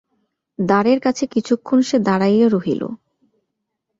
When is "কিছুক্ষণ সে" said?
1.27-1.97